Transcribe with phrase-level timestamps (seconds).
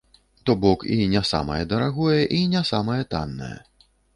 [0.47, 3.55] То бок і не самае дарагое, і не самае таннае.